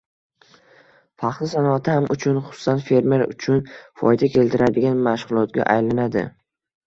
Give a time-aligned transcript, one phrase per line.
[1.23, 3.61] paxta sanoati hamma uchun, xususan, fermer uchun
[4.01, 6.25] foyda keltiradigan mashg‘ulotga aylanadi.